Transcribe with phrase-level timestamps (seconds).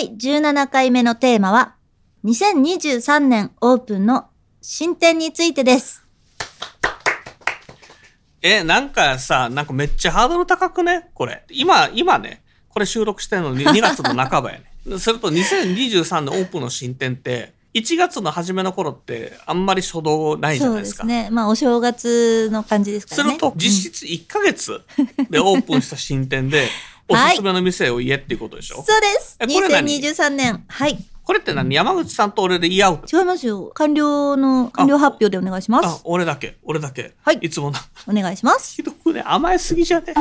[0.00, 1.74] 第17回目のテーマは
[2.24, 4.28] 2023年オープンの
[4.62, 6.06] 進展についてです
[8.40, 11.10] えなんかさなんかめっちゃハードル高くね？
[11.12, 21.02] これ今今ねこれ収録してるのに 2月の半ばやねそれと2023年オープンの進展って1月の初めの頃ってあんまり初動ないじゃないですか。
[21.02, 21.30] そうですね。
[21.30, 23.30] まあお正月の感じですからね。
[23.30, 24.80] すると実質1ヶ月
[25.28, 26.66] でオープンした新店で、
[27.12, 29.36] おすすめの店を言えっていうことでしょ、そうです。
[29.40, 30.64] えこれ何？2023年。
[30.68, 30.98] はい。
[31.24, 31.74] これって何？
[31.74, 33.00] 山口さんと俺で言い合う？
[33.12, 33.70] 違いますよ。
[33.74, 36.00] 完了の、完了発表でお願いしまあす。
[36.04, 36.56] 俺だけ。
[36.62, 37.38] 俺だけ、はい。
[37.42, 37.78] いつもな。
[38.08, 38.74] お願いします。
[38.74, 39.22] ひどくね。
[39.24, 40.14] 甘えすぎじゃね？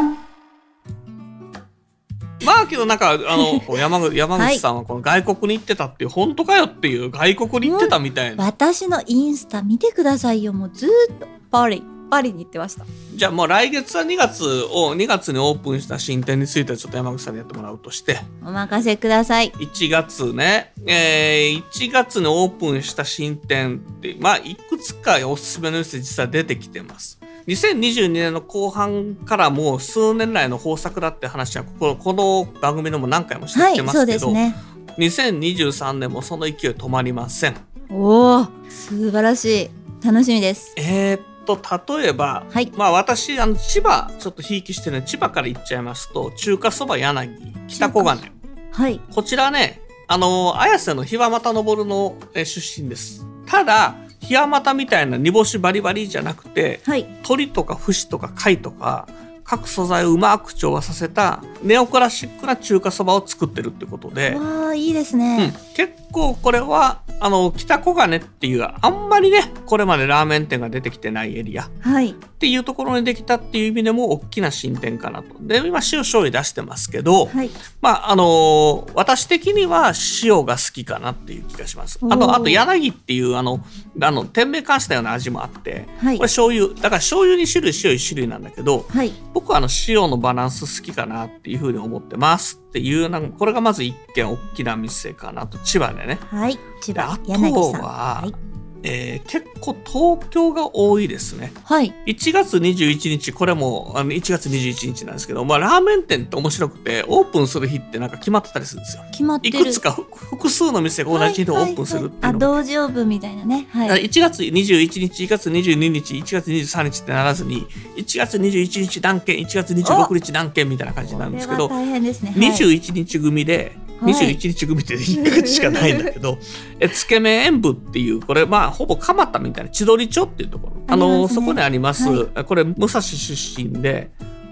[2.46, 10.54] まあけどなんかあの 山口山口さんはこの外国に行ってたっていう、本当かよっていう外国に行ってたみたいな、私のインスタ見てくださいよ。
[10.54, 11.28] もうずーっと。
[11.52, 12.86] パリ、パリに行ってました。
[13.16, 19.52] じゃあもう来月は2月を2月にオープンした新店についてちょっと山口さんにやってもらうとしてお任せください。
[19.52, 34.56] 1月ね、えー、1月にオープンした新店ってまあいくつかおすすめの店実は出てきてます2022年の後半からもう数年来の豊作だって話はこの番組でも何回もしてまそうすけど、ですね。
[34.98, 37.56] 2023年もその勢い止まりません
[37.90, 39.70] おお、素晴らしい。
[40.06, 40.74] 楽しみです。
[40.78, 47.30] えーっと例えば、はいまあ私あの千葉ちょっとひいきしてるので千葉から行っちゃいますと中華そば柳
[47.68, 48.40] 北小金
[48.72, 49.02] はい。
[49.14, 53.26] こちらね、あの、綾瀬の檜俣昇のえー出身です。
[53.46, 57.04] ただ、檜俣みたいな煮干しバリバリじゃなくて、はい。
[57.04, 59.08] 鶏とか節とか貝とか、
[59.50, 72.12] 各素材をうまく調和させたネオクラシックな中華そばを作ってるってことで、わあ、いいですうんね。、結構これは、あの、北小金っていう、あんまりね、これまでラーメン店が出てきてないエリアはい。
[72.12, 75.36] っていうところにできたっていう意味でも大きな進展かなと。
[75.42, 77.50] で、今塩醤油出してますけど、はい。
[77.82, 79.94] まあ、あのー私的には
[80.24, 82.00] 塩が好きかなっていう気がします。
[82.10, 83.60] あと、あと柳っていう、あの、
[84.02, 89.12] あの、店名関したような味もあって、はいこれ醤油、だから醤油2種類、塩1種類なんだけど、はい。
[89.40, 96.20] 僕はあの、塩のバランス好きかなっていうふうに思ってますっていう、なんかこれがまず一軒大きな店かなと、千葉でね。
[96.30, 96.60] はい。
[96.82, 97.82] 千葉柳さん。
[97.82, 98.49] は、はい。
[98.84, 101.52] えー結構東京が多いですね。
[101.66, 101.94] はい。
[102.08, 109.04] 1月21日、これもあの1月21日なんですけど、まあ、ラーメン店って面白くて、オープンする日ってなんか決まってたりするんですよ。
[109.12, 109.60] 決まってる。
[109.60, 112.48] いくつかふ複数の店が同じ日にオープンするっていうあ、のが。
[112.48, 113.68] 同時オープンみたいなね。
[113.72, 114.06] はい。
[114.06, 117.68] 1月21日、1月22日、1月23日ってならずに、
[117.98, 122.32] 1月21日何件、1月26日何件みたいな感じになるんですけど大変ですね。
[122.32, 126.38] はい21日組で、はい21日組って1ヶ月しかないんだけど、
[126.80, 130.82] えつけ麺演舞っていう、これ、まあ、ほぼ蒲田みたいな千鳥町っていうところ。
[130.88, 134.12] あねそこにあります、はこれ、武蔵出身で、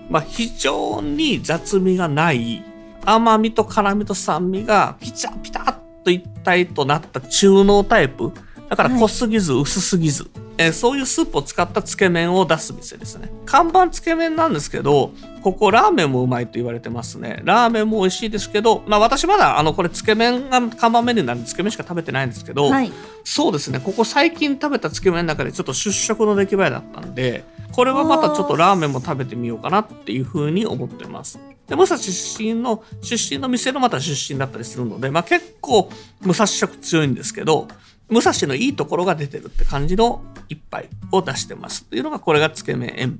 [0.09, 2.63] まあ、非常に雑味がない、
[3.05, 8.31] 甘みと辛みと酸味がピチャピタッと一体となった中濃タイプ。
[8.69, 13.31] だから濃すぎず薄すぎず、えーそういうスープを使ったつけ麺を出す店ですね。
[13.45, 15.11] 看板つけ麺なんですけど、
[15.41, 17.41] ここラーメンもうまいと言われてますね。
[17.45, 22.91] ラーメンも美味しいですけど、まあ私まだあのこれつけ麺が看板メニューなんでつけ麺しか食べてないんですけど、はい。
[23.23, 31.39] そうですね、ここ最近食べたつけ麺の中でちょっと出色の出来栄えだったんで、これはまたちょっとラーメンも食べてみようかなっていうふうに思ってます。
[31.67, 35.89] で、武蔵出身の、出身の店のまた出身だったりするので、まあ結構
[36.21, 37.67] 武蔵色強いんですけど、
[38.09, 43.19] 武蔵のいいところが出てるって感じの一杯を出してますっていうのが、これがつけ麺塩分。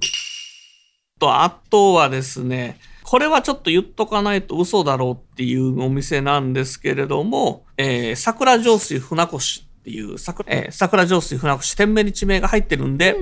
[1.20, 13.16] と、あとはですね、これはちょっと言っとかないと嘘だろうっていうお店なんですけれども、えー、桜上水船越っていう桜、えー桜上水船越店名に地名が入ってるんで、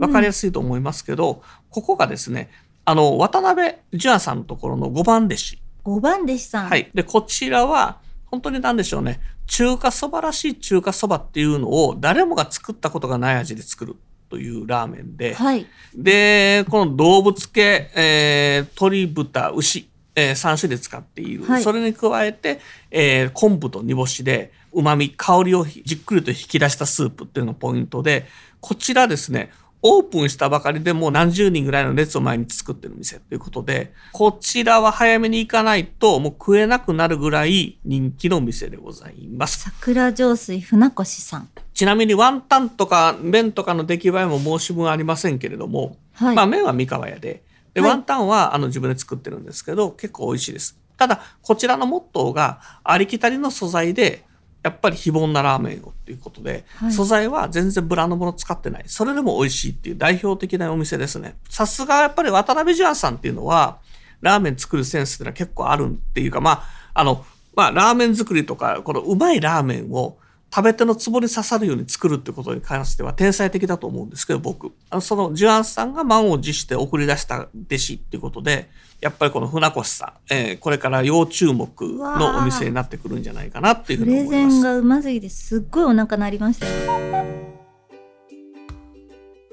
[0.00, 2.50] わかりやすいと思いますけど、ここがですね、
[2.84, 5.58] あの、渡辺淳さんのところの5番弟子。
[5.84, 6.68] 5番弟子さん。
[6.68, 6.90] はい。
[6.94, 7.98] で、こちらは、
[8.32, 9.20] 本当に何でしょうね。
[9.46, 13.96] 中華そばらしい中華そばっていうのを誰もが作ったことがない味で作る
[14.30, 15.66] というラーメンで、はい。
[15.94, 21.44] で、この動物系、えー鶏、豚、牛、え3種類使っている。
[21.44, 28.26] はいそれに加えて、えー昆布と煮干しで、旨味、香りをじっくりと引き出したスープっていうのがポイントで、
[28.62, 29.50] こちらですね、
[29.82, 39.58] オープンしたばかりでもう何十人ぐらいの列を毎日作ってる店ということで、こちらは早めに行かないともう食えなくなるぐらい人気の店でございます。
[39.58, 41.48] 桜上水船越さん。
[41.74, 46.36] ちなみにワンタンとか麺とかの出来栄えも申し分ありませんけれども、はい。
[46.36, 47.42] まあ麺は三河屋で、
[47.74, 50.78] で、はいワンタンはあの自分で作ってるんですけど、結構美味しいです。
[50.96, 54.24] ただ、こちらのモットーがありきたりの素材で、
[54.62, 58.84] やっぱり非凡なラーメンをっていうことで、はい素材は全然ブランドもの使ってない。
[58.86, 61.36] それでも美味しいっていう代表的なお店ですね。
[61.48, 63.78] さすがやっぱり渡辺ジュアンさんっていうのは、
[64.20, 66.64] ラーメン作るセンスっていうのは結構あるっていうか、まあ、
[66.94, 67.24] あの、
[67.54, 70.16] まあ、ラーメン作りとか、このうまいラーメンを
[70.54, 74.70] 食べ手のツボに刺さるように作るってことに関しては天才的だと思うんですけど、僕。
[74.90, 78.68] あのその、ジュアンさんが満を持して送り出した弟子っていうことで、
[79.00, 84.36] やっぱりこの船越さん、えーこれから要注目のお店になってくるんじゃないかなっていうふプうに思います。
[84.36, 86.72] レゼンがうますぎてすっごいお腹鳴りましたよ。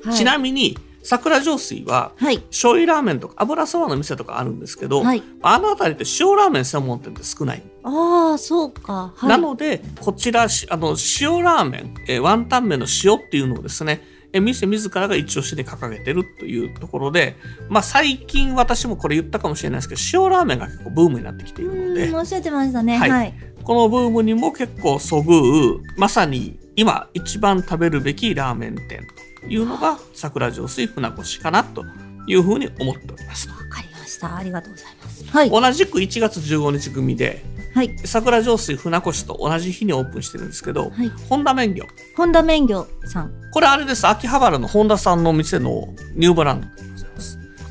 [0.04, 2.40] はい、ちなみに、桜上水は、はい。
[2.44, 5.24] 醤油ラーメンとか油そばの店とかあるんですけど、はい。
[5.42, 7.63] あの辺りって塩ラーメン専門店って少ない。
[7.84, 9.13] ああ、そうか。
[9.16, 9.30] はい。
[9.30, 14.01] なので、こちら、しあの、塩ラーメン、えーワンタン麺の塩っていうのをですね、
[14.34, 17.36] えー店自らが一押しに掲げてるというところで、
[17.69, 22.98] まあ最近私もこれ言ったかもしれないですけど、塩ラーメンが結構ブームになってきているのでうん、、おっしゃってましたね。
[22.98, 23.34] ははいい。
[23.63, 31.86] このブームにも結構そぐう、まさに今一番食べるべきラーメン店というのが桜上水船越かなと
[32.27, 33.50] いうふうに思っております。
[33.50, 34.36] わかりました。
[34.36, 35.25] ありがとうございます。
[35.25, 35.50] はい。
[35.50, 37.44] 同じく1月15日組で、
[37.74, 37.97] はい。
[38.06, 41.09] 桜上水船越と同じ日にオープンしてるんですけど、はい。
[41.30, 41.86] 本田麺業。
[42.18, 43.31] 本田麺業さん。
[43.51, 44.07] これあれです。
[44.07, 46.68] 秋葉原の本田さんの店のニューブランド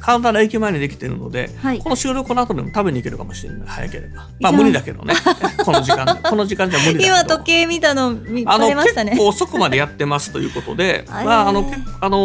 [0.08, 0.22] でございます。
[0.22, 3.68] 神田の駅前にできてるので、はいこの収録の後でも食べに行けるかもしれない。
[3.68, 4.28] 早ければ。
[4.40, 5.14] まあ無理だけどね。
[5.64, 6.28] この時間で。
[6.28, 7.06] この時間じゃ無理だけど。
[7.06, 8.52] 今時計見たの見ま
[8.84, 9.22] したね結。
[9.22, 11.70] 構遅くまでやってますということで、 まああの
[12.00, 12.18] あの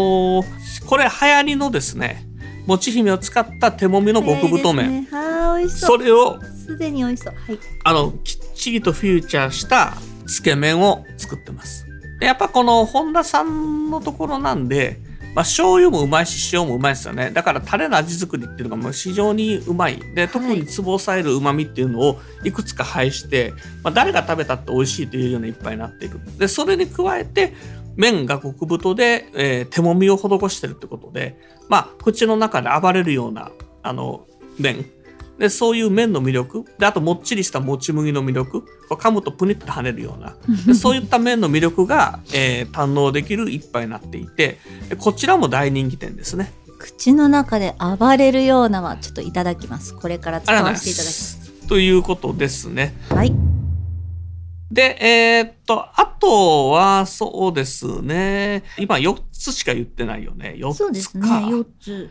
[0.44, 0.46] ー
[0.86, 2.26] これ流行りのですね、
[2.66, 5.08] もち姫を使った手もみの極太麺、
[5.70, 5.98] そ。
[5.98, 7.34] れをすでに美味しそう。
[7.34, 7.60] はい。
[7.84, 9.94] あのきっちりとフューチャーした
[10.26, 11.86] つけ麺を作ってます。
[12.20, 15.00] でやっぱこの本田さんのところなんで、
[15.36, 17.32] まあ、醤油もうまいし塩もうまいですよね。
[17.32, 20.00] だからタレの味作りっていうのがもう非常にうまい。
[20.14, 23.54] で特にツボを抑えるうまみっていうのをいくつか配して、
[23.84, 27.54] まあ、誰が食べたって美味しいというような一杯になっているでそれに加えて
[27.96, 31.38] 麺が極太で、えー手もみを施してるってことで、
[31.70, 33.52] まあ、口の中で暴れるような
[33.82, 34.28] あの
[34.60, 34.86] 麺
[35.40, 40.36] でそういう麺の魅力であともっちりしたもち麦の魅力噛むとプニッと跳ねるような
[40.68, 44.58] でそういった麺の魅力が、えー堪能できる一杯になっていて
[44.90, 46.54] でこちらも大人気店ですね。
[46.80, 49.96] 口の中で暴れるようなはちょっといただきます。
[49.96, 51.46] これから使わせていただきます。
[51.62, 51.68] す。
[51.68, 52.94] ということですね。
[53.10, 53.34] はい。
[54.70, 58.64] で、えーっと、あとは、そうですね。
[58.78, 60.56] 今4つしか言ってないよね。
[60.58, 60.74] 4つか。
[60.74, 61.28] そうですね。
[61.28, 62.10] 4つ。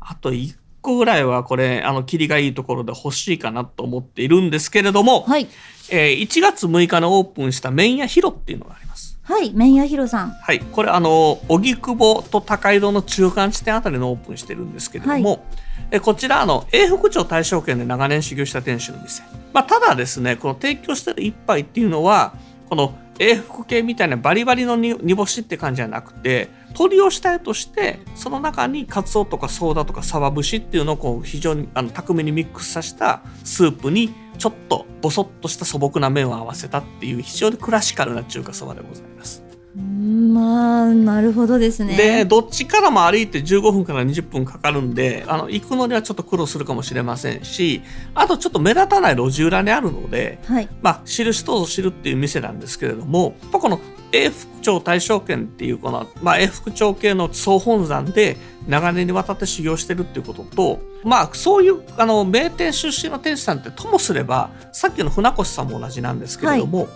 [0.00, 0.54] あと1
[0.84, 5.48] 個ぐらいはこれ、あの、切りがいいところで欲しいかなと思っているんですけれども、はい。
[5.90, 9.18] えー1月6日のオープンした麺屋ヒロっていうのがあります。
[9.22, 9.52] はい。
[9.54, 10.30] 麺屋ひろさん。
[10.30, 10.60] はい。
[10.60, 15.46] これ、あの、荻窪と高井戸の中間地点あたりのオープンしてるんですけれども、
[15.90, 19.22] えこちら、あの、永福町大正圏で長年修行した店主の店。
[19.54, 22.34] まあ、ただですね、この提供してる一杯っていうのは、
[22.68, 39.43] この英福系みたいなバリバリの煮干しって感じじゃなくて、鶏を主体として、その中にカツオとかソーダとかサバ節っていうのをこう非常にあの巧みにミックスさせたスープにちょっとボソッとした素朴な麺を合わせたっていう非常にクラシカルな中華そばでございます。
[39.76, 41.96] まあ、なるほどですね。
[41.96, 47.82] で、どっちからも歩いて15分から20分かかるんで、あの、行くのにはちょっと苦労するかもしれませんし、
[48.14, 50.68] あとちょっと目立たない路地裏にあるので、はい。
[50.80, 53.80] まあ、知る人ぞ知るっていう店なんですけれども、やっぱこの
[54.12, 58.36] 永福町大正圏っていうこの、まあ、永福町系の総本山で
[58.68, 66.88] 長年にわたって修行してるっていうことと、まあ、そういう、あの、名店出身の店主さんってともすれば、さっきの船越さんも同じなんですけれども、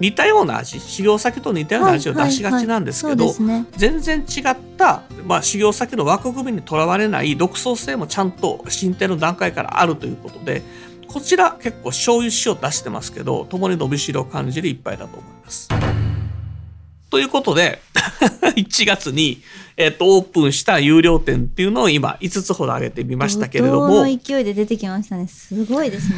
[0.00, 10.62] 似たような味、修行先と似たような味を出しがちなんですけど、はいはいはい全然違った、まあ、修行先の枠組みにとらわれない独創性もちゃんと進展の段階からあるということで
[11.08, 15.68] こちら結構醤油塩出してますけど共に伸びしろを感じる一杯だと思います。
[17.10, 17.82] ということで
[18.56, 19.42] 1月に、
[19.76, 25.28] えっとオープンした有料店っていうのを今5つほど挙げてみましたけれども勢いで出てきましたね。
[25.28, 26.14] すごいですね。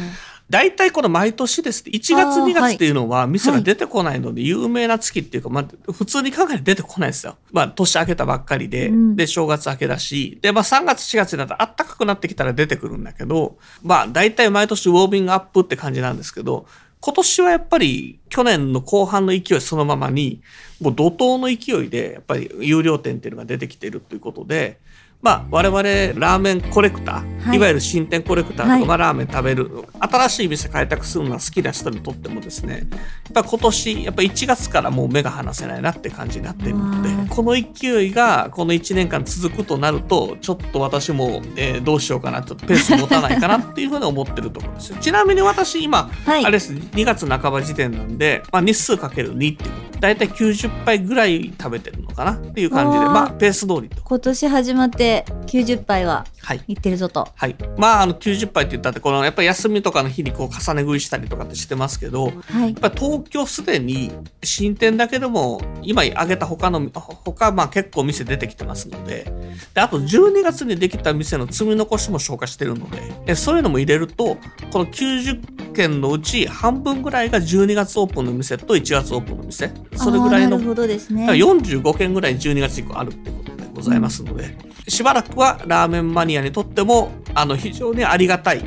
[0.49, 7.37] 大体この毎年ですね1月あー2月っていうのは店が出てこないので有名な月っていうか、まあ、普通に考えて出てこないですよ。
[7.51, 9.15] まあ年明けたばっかりで、うん。
[9.15, 16.67] で正月明けだしで、まあ、3月4月になったら暖かくなってきたら出てくるんだけどまあ大体毎年ウォーミングアップって感じなんですけど
[17.05, 20.41] 今年はやっぱり去年の後半の勢いそのままに、
[20.81, 24.79] もう怒涛の勢いで、やっぱり有料店っていうのが出てきているということで、
[25.25, 32.73] まあ、我々ラーメンコレクター、はい、いわゆる新店コレクターとかラーメン食べる、はい、新しい店開拓するのが好きな人にとってもですね。
[32.75, 54.01] やっぱ今年やっぱ1月からもう目が離せないなって感じになっているのでこの勢いがこの1年間続くとなるとちょっと私も、えー、どうしようかなちょっとペース持たないかなっていうふうに思ってるところですちなみに私今、はい、あれです2月半ば時点なんで、まあ、日数かける2っていう大体90杯ぐらい食べてるのかなっていう感じでまあペース通りと。
[54.03, 56.25] 今年始まって90杯は
[56.67, 56.73] い。
[56.73, 64.11] ってるぞと、はい、まああの90杯って言ったってこのやっぱり休みとかの日にこう重ね食いしたりとかってしてますけど、はい、やっぱ東京すでに
[64.43, 69.31] 新店だけでも今挙げた他の他まあ結構店出てきてますので
[69.73, 74.37] であと12月にできた店の積み残しも消化してるのででそういうのも入れると
[74.71, 79.71] この90件のうち半分ぐらいが12月オープンの店と1月オープンの店。
[79.95, 88.63] それぐらいの、なるほどですね、45件ぐらい12月以降あるってことでございますので、うん、しばらくはラーメンマニアにとってもあの非常にありがたい、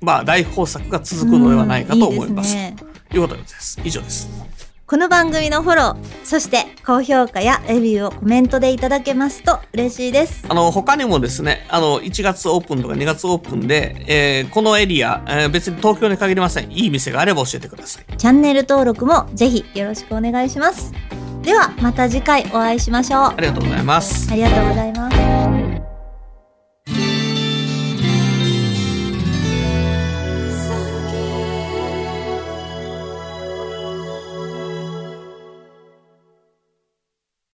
[0.00, 2.54] まあ、大豊作が続くのではないかと思います。
[2.54, 3.80] うん、いいですね、ということです。
[3.84, 4.50] 以上です。
[4.90, 10.44] この番組のフォロー、そして高評価やレビューをコメントでいただけますと嬉しいです。
[10.48, 16.72] あの、他にもですね、あの、1月オープンとか2月オープンで、えー、このエリア、えー、別に東京に限りません。
[16.72, 18.16] いい店があれば教えてください。
[18.16, 20.92] チャンネル登録もぜひよろしくお願いします。
[21.42, 23.20] では、また次回お会いしましょう。
[23.26, 24.28] ありがとうございます。
[24.32, 25.19] ありがとうございます。